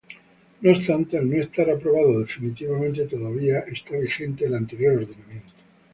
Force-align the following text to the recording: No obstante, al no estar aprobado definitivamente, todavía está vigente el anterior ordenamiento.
No 0.61 0.71
obstante, 0.71 1.15
al 1.19 1.29
no 1.29 1.43
estar 1.43 1.69
aprobado 1.69 2.21
definitivamente, 2.21 3.05
todavía 3.05 3.59
está 3.59 3.97
vigente 3.99 4.45
el 4.45 4.55
anterior 4.55 4.93
ordenamiento. 4.95 5.53